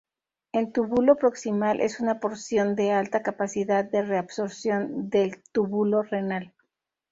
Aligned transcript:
El 0.51 0.71
túbulo 0.71 1.15
proximal 1.15 1.79
es 1.79 1.99
una 1.99 2.19
porción 2.19 2.73
de 2.75 2.91
alta 2.91 3.21
capacidad 3.21 3.85
de 3.85 4.01
reabsorción 4.01 5.11
del 5.11 5.43
túbulo 5.51 6.01
renal. 6.01 6.55